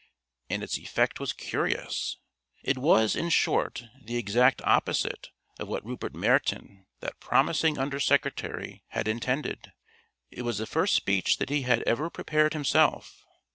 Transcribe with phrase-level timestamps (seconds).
[0.49, 2.17] And its effect was curious.
[2.63, 8.83] It was, in short, the exact opposite of what Rupert Meryton, that promising Under Secretary,
[8.87, 9.73] had intended.
[10.31, 13.23] It was the first speech that he had ever prepared himself.